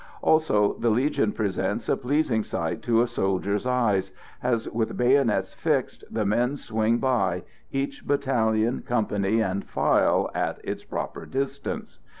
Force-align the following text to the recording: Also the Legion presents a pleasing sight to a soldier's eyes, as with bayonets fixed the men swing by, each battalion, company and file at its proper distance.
Also 0.23 0.73
the 0.79 0.89
Legion 0.89 1.31
presents 1.31 1.87
a 1.87 1.95
pleasing 1.95 2.43
sight 2.43 2.81
to 2.81 3.03
a 3.03 3.07
soldier's 3.07 3.67
eyes, 3.67 4.11
as 4.41 4.67
with 4.67 4.97
bayonets 4.97 5.53
fixed 5.53 6.03
the 6.09 6.25
men 6.25 6.57
swing 6.57 6.97
by, 6.97 7.43
each 7.71 8.03
battalion, 8.07 8.81
company 8.81 9.41
and 9.43 9.63
file 9.65 10.31
at 10.33 10.59
its 10.63 10.83
proper 10.83 11.27
distance. 11.27 11.99